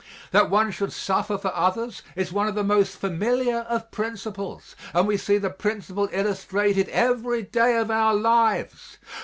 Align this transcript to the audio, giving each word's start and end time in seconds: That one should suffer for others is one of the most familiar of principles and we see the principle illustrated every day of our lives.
That 0.31 0.49
one 0.49 0.71
should 0.71 0.91
suffer 0.91 1.37
for 1.37 1.53
others 1.55 2.01
is 2.15 2.33
one 2.33 2.47
of 2.47 2.55
the 2.55 2.63
most 2.63 2.97
familiar 2.97 3.59
of 3.69 3.91
principles 3.91 4.75
and 4.95 5.07
we 5.07 5.15
see 5.15 5.37
the 5.37 5.51
principle 5.51 6.09
illustrated 6.11 6.89
every 6.89 7.43
day 7.43 7.77
of 7.77 7.91
our 7.91 8.15
lives. 8.15 8.97